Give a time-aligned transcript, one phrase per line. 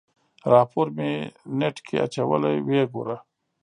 [0.53, 1.11] راپور مې
[1.59, 3.17] نېټ کې اچولی ويې ګوره.